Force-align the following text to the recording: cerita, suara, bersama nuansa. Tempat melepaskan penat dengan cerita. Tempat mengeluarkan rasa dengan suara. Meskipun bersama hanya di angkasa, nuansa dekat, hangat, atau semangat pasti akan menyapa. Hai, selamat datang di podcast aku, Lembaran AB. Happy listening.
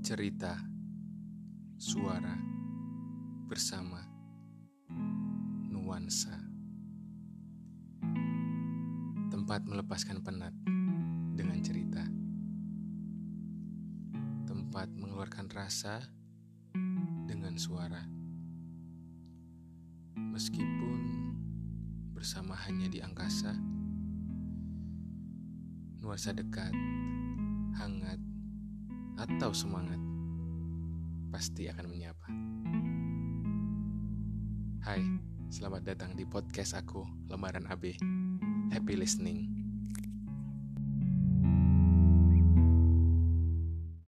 cerita, 0.00 0.56
suara, 1.76 2.32
bersama 3.44 4.00
nuansa. 5.68 6.32
Tempat 9.28 9.68
melepaskan 9.68 10.24
penat 10.24 10.56
dengan 11.36 11.60
cerita. 11.60 12.00
Tempat 14.48 14.88
mengeluarkan 14.96 15.52
rasa 15.52 16.00
dengan 17.28 17.60
suara. 17.60 18.00
Meskipun 20.16 21.00
bersama 22.16 22.56
hanya 22.64 22.88
di 22.88 23.04
angkasa, 23.04 23.52
nuansa 26.00 26.32
dekat, 26.32 26.72
hangat, 27.76 28.29
atau 29.20 29.52
semangat 29.52 30.00
pasti 31.28 31.68
akan 31.68 31.86
menyapa. 31.86 32.28
Hai, 34.80 35.04
selamat 35.52 35.82
datang 35.84 36.16
di 36.16 36.24
podcast 36.24 36.72
aku, 36.72 37.04
Lembaran 37.28 37.68
AB. 37.68 38.00
Happy 38.72 38.96
listening. 38.96 39.59